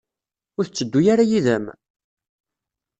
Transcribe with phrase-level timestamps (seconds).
[0.57, 1.65] Ur tetteddu ara yid-m?